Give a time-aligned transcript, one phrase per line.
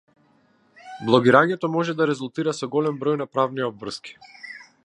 [1.09, 4.21] Блогирањето може да резултира со голем број на правни обврски.